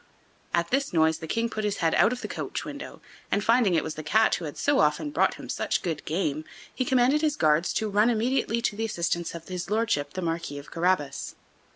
At 0.51 0.71
this 0.71 0.91
noise 0.93 1.19
the 1.19 1.27
King 1.27 1.47
put 1.47 1.63
his 1.63 1.77
head 1.77 1.93
out 1.93 2.11
of 2.11 2.21
the 2.21 2.27
coach 2.27 2.65
window, 2.65 3.03
and, 3.31 3.43
finding 3.43 3.75
it 3.75 3.83
was 3.83 3.93
the 3.93 4.01
Cat 4.01 4.33
who 4.33 4.45
had 4.45 4.57
so 4.57 4.79
often 4.79 5.11
brought 5.11 5.35
him 5.35 5.47
such 5.47 5.83
good 5.83 6.03
game, 6.05 6.43
he 6.73 6.83
commanded 6.85 7.21
his 7.21 7.35
guards 7.35 7.71
to 7.73 7.87
run 7.87 8.09
immediately 8.09 8.63
to 8.63 8.75
the 8.75 8.85
assistance 8.85 9.35
of 9.35 9.47
his 9.47 9.69
Lordship 9.69 10.13
the 10.13 10.23
Marquis 10.23 10.57
of 10.57 10.71
Carabas. 10.71 11.35